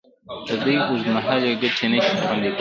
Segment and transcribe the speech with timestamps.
[0.47, 2.59] د دوی اوږدمهالې ګټې نشي خوندي کولې.